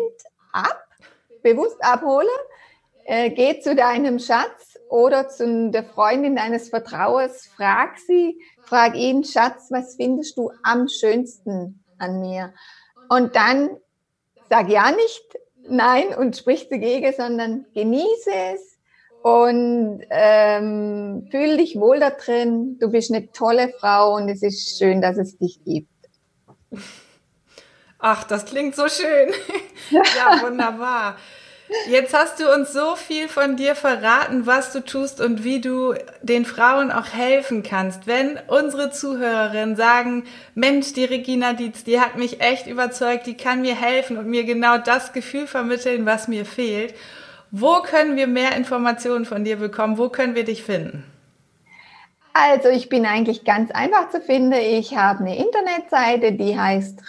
ab, 0.53 0.85
bewusst 1.43 1.83
abholen, 1.83 2.27
äh, 3.05 3.31
geh 3.31 3.59
zu 3.59 3.75
deinem 3.75 4.19
Schatz 4.19 4.70
oder 4.91 5.29
zu 5.29 5.71
der 5.71 5.85
Freundin 5.85 6.35
deines 6.35 6.67
Vertrauens, 6.67 7.49
frag 7.55 7.97
sie, 7.97 8.37
frag 8.65 8.95
ihn, 8.95 9.23
Schatz, 9.23 9.67
was 9.69 9.95
findest 9.95 10.37
du 10.37 10.51
am 10.63 10.89
schönsten 10.89 11.81
an 11.97 12.19
mir? 12.19 12.53
Und 13.07 13.37
dann 13.37 13.69
sag 14.49 14.67
ja 14.69 14.91
nicht 14.91 15.23
nein 15.69 16.13
und 16.13 16.35
sprich 16.35 16.67
dagegen, 16.67 17.13
sondern 17.15 17.65
genieße 17.73 18.31
es 18.53 18.77
und 19.21 20.01
ähm, 20.09 21.25
fühl 21.31 21.55
dich 21.55 21.79
wohl 21.79 22.01
da 22.01 22.09
drin. 22.09 22.77
Du 22.79 22.91
bist 22.91 23.13
eine 23.13 23.31
tolle 23.31 23.69
Frau 23.79 24.15
und 24.15 24.27
es 24.27 24.43
ist 24.43 24.77
schön, 24.77 25.01
dass 25.01 25.17
es 25.17 25.37
dich 25.37 25.63
gibt. 25.63 25.87
Ach, 27.97 28.25
das 28.25 28.43
klingt 28.43 28.75
so 28.75 28.89
schön. 28.89 29.29
ja, 29.91 30.41
wunderbar. 30.41 31.15
Jetzt 31.87 32.13
hast 32.13 32.39
du 32.39 32.53
uns 32.53 32.73
so 32.73 32.95
viel 32.95 33.29
von 33.29 33.55
dir 33.55 33.75
verraten, 33.75 34.45
was 34.45 34.73
du 34.73 34.83
tust 34.83 35.21
und 35.21 35.43
wie 35.45 35.61
du 35.61 35.93
den 36.21 36.45
Frauen 36.45 36.91
auch 36.91 37.13
helfen 37.13 37.63
kannst. 37.63 38.07
Wenn 38.07 38.37
unsere 38.47 38.91
Zuhörerinnen 38.91 39.77
sagen, 39.77 40.25
Mensch, 40.53 40.93
die 40.93 41.05
Regina 41.05 41.53
Dietz, 41.53 41.83
die 41.85 42.01
hat 42.01 42.17
mich 42.17 42.41
echt 42.41 42.67
überzeugt, 42.67 43.25
die 43.25 43.37
kann 43.37 43.61
mir 43.61 43.75
helfen 43.75 44.17
und 44.17 44.27
mir 44.27 44.43
genau 44.43 44.77
das 44.77 45.13
Gefühl 45.13 45.47
vermitteln, 45.47 46.05
was 46.05 46.27
mir 46.27 46.45
fehlt. 46.45 46.93
Wo 47.51 47.81
können 47.81 48.17
wir 48.17 48.27
mehr 48.27 48.55
Informationen 48.55 49.25
von 49.25 49.43
dir 49.43 49.55
bekommen? 49.55 49.97
Wo 49.97 50.09
können 50.09 50.35
wir 50.35 50.43
dich 50.43 50.63
finden? 50.63 51.05
Also 52.33 52.69
ich 52.69 52.89
bin 52.89 53.05
eigentlich 53.05 53.43
ganz 53.43 53.71
einfach 53.71 54.09
zu 54.09 54.21
finden. 54.21 54.53
Ich 54.53 54.95
habe 54.95 55.19
eine 55.19 55.37
Internetseite, 55.37 56.33
die 56.33 56.57
heißt 56.57 57.07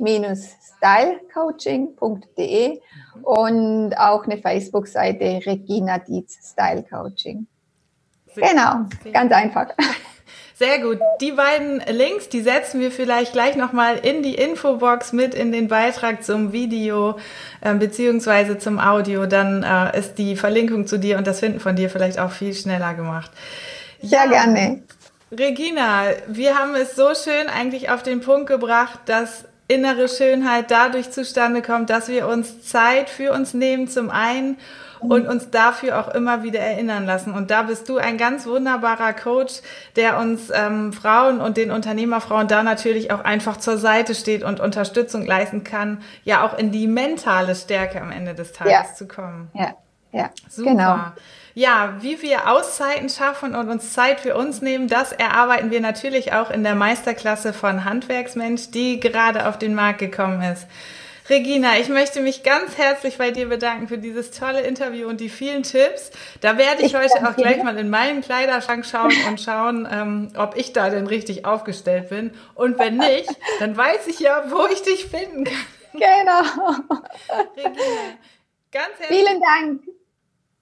regina-dietz-stylecoaching.de 0.00 2.80
und 3.22 3.94
auch 3.94 4.24
eine 4.24 4.38
Facebook-Seite 4.38 5.40
Regina 5.46 5.98
Dietz 5.98 6.52
Style 6.52 6.84
Coaching. 6.90 7.46
Genau, 8.34 8.86
ganz 9.12 9.32
einfach. 9.32 9.68
Sehr 10.54 10.80
gut. 10.80 10.98
Die 11.22 11.32
beiden 11.32 11.82
Links, 11.90 12.28
die 12.28 12.42
setzen 12.42 12.80
wir 12.80 12.90
vielleicht 12.90 13.32
gleich 13.32 13.56
nochmal 13.56 13.96
in 13.96 14.22
die 14.22 14.34
Infobox 14.34 15.14
mit 15.14 15.34
in 15.34 15.52
den 15.52 15.68
Beitrag 15.68 16.22
zum 16.22 16.52
Video 16.52 17.18
äh, 17.62 17.72
beziehungsweise 17.74 18.58
zum 18.58 18.78
Audio. 18.78 19.24
Dann 19.24 19.62
äh, 19.62 19.98
ist 19.98 20.16
die 20.16 20.36
Verlinkung 20.36 20.86
zu 20.86 20.98
dir 20.98 21.16
und 21.16 21.26
das 21.26 21.40
Finden 21.40 21.60
von 21.60 21.76
dir 21.76 21.88
vielleicht 21.88 22.18
auch 22.18 22.30
viel 22.30 22.52
schneller 22.52 22.92
gemacht. 22.92 23.30
Ja, 24.02 24.24
ja 24.24 24.30
gerne. 24.30 24.82
Regina, 25.32 26.02
wir 26.26 26.58
haben 26.58 26.74
es 26.74 26.94
so 26.94 27.14
schön 27.14 27.48
eigentlich 27.48 27.88
auf 27.88 28.02
den 28.02 28.20
Punkt 28.20 28.46
gebracht, 28.46 28.98
dass 29.06 29.46
innere 29.70 30.08
Schönheit 30.08 30.70
dadurch 30.70 31.10
zustande 31.10 31.62
kommt, 31.62 31.90
dass 31.90 32.08
wir 32.08 32.26
uns 32.26 32.62
Zeit 32.62 33.08
für 33.08 33.32
uns 33.32 33.54
nehmen, 33.54 33.88
zum 33.88 34.10
einen 34.10 34.58
und 35.00 35.26
uns 35.26 35.50
dafür 35.50 35.98
auch 35.98 36.14
immer 36.14 36.42
wieder 36.42 36.60
erinnern 36.60 37.06
lassen. 37.06 37.32
Und 37.32 37.50
da 37.50 37.62
bist 37.62 37.88
du 37.88 37.96
ein 37.96 38.18
ganz 38.18 38.46
wunderbarer 38.46 39.14
Coach, 39.14 39.62
der 39.96 40.18
uns 40.18 40.50
ähm, 40.52 40.92
Frauen 40.92 41.40
und 41.40 41.56
den 41.56 41.70
Unternehmerfrauen 41.70 42.48
da 42.48 42.62
natürlich 42.62 43.10
auch 43.10 43.24
einfach 43.24 43.56
zur 43.56 43.78
Seite 43.78 44.14
steht 44.14 44.42
und 44.42 44.60
Unterstützung 44.60 45.24
leisten 45.24 45.64
kann, 45.64 46.02
ja 46.24 46.44
auch 46.44 46.58
in 46.58 46.70
die 46.70 46.86
mentale 46.86 47.54
Stärke 47.54 48.02
am 48.02 48.10
Ende 48.10 48.34
des 48.34 48.52
Tages 48.52 48.72
ja. 48.72 48.94
zu 48.94 49.08
kommen. 49.08 49.50
Ja, 49.54 49.74
ja, 50.12 50.30
Super. 50.48 50.70
genau. 50.70 50.98
Ja, 51.54 51.96
wie 52.00 52.22
wir 52.22 52.50
Auszeiten 52.50 53.08
schaffen 53.08 53.54
und 53.54 53.68
uns 53.68 53.92
Zeit 53.92 54.20
für 54.20 54.36
uns 54.36 54.62
nehmen, 54.62 54.86
das 54.86 55.12
erarbeiten 55.12 55.70
wir 55.70 55.80
natürlich 55.80 56.32
auch 56.32 56.50
in 56.50 56.62
der 56.62 56.76
Meisterklasse 56.76 57.52
von 57.52 57.84
Handwerksmensch, 57.84 58.70
die 58.70 59.00
gerade 59.00 59.48
auf 59.48 59.58
den 59.58 59.74
Markt 59.74 59.98
gekommen 59.98 60.42
ist. 60.42 60.66
Regina, 61.28 61.78
ich 61.78 61.88
möchte 61.88 62.20
mich 62.20 62.42
ganz 62.42 62.76
herzlich 62.76 63.16
bei 63.16 63.30
dir 63.30 63.48
bedanken 63.48 63.86
für 63.86 63.98
dieses 63.98 64.32
tolle 64.32 64.62
Interview 64.62 65.08
und 65.08 65.20
die 65.20 65.28
vielen 65.28 65.62
Tipps. 65.62 66.10
Da 66.40 66.58
werde 66.58 66.82
ich, 66.82 66.92
ich 66.92 66.96
heute 66.96 67.28
auch 67.28 67.36
gleich 67.36 67.62
mal 67.62 67.78
in 67.78 67.88
meinen 67.88 68.20
Kleiderschrank 68.20 68.84
schauen 68.84 69.12
und 69.28 69.40
schauen, 69.40 69.88
ähm, 69.90 70.32
ob 70.36 70.56
ich 70.56 70.72
da 70.72 70.90
denn 70.90 71.06
richtig 71.06 71.44
aufgestellt 71.44 72.08
bin. 72.08 72.32
Und 72.56 72.80
wenn 72.80 72.96
nicht, 72.96 73.30
dann 73.60 73.76
weiß 73.76 74.08
ich 74.08 74.18
ja, 74.18 74.50
wo 74.50 74.66
ich 74.72 74.82
dich 74.82 75.06
finden 75.06 75.44
kann. 75.44 75.54
Genau. 75.92 76.42
Regina, 77.56 77.80
ganz 78.72 78.98
herzlich. 78.98 79.20
Vielen 79.20 79.40
Dank. 79.40 79.99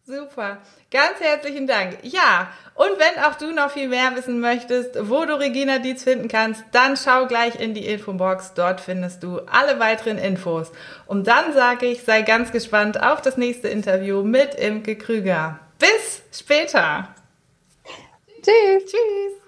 Super. 0.09 0.57
Ganz 0.91 1.21
herzlichen 1.21 1.67
Dank. 1.67 1.99
Ja, 2.01 2.51
und 2.75 2.93
wenn 2.99 3.23
auch 3.23 3.35
du 3.35 3.53
noch 3.53 3.71
viel 3.71 3.89
mehr 3.89 4.17
wissen 4.17 4.41
möchtest, 4.41 4.97
wo 5.11 5.27
du 5.27 5.39
Regina 5.39 5.81
Dietz 5.81 6.03
finden 6.03 6.29
kannst, 6.29 6.65
dann 6.73 6.97
schau 6.97 7.27
gleich 7.27 7.61
in 7.61 7.75
die 7.75 7.87
Infobox. 7.87 8.55
Dort 8.55 8.81
findest 8.81 9.23
du 9.23 9.41
alle 9.41 9.79
weiteren 9.81 10.17
Infos. 10.17 10.73
Und 11.07 11.27
dann 11.27 11.53
sage 11.53 11.85
ich, 11.85 12.05
sei 12.05 12.23
ganz 12.23 12.53
gespannt 12.53 13.03
auf 13.03 13.21
das 13.21 13.37
nächste 13.37 13.69
Interview 13.69 14.23
mit 14.23 14.55
Imke 14.55 14.97
Krüger. 14.97 15.61
Bis 15.79 16.23
später. 16.33 17.15
Tschüss. 18.43 18.85
Tschüss. 18.87 19.48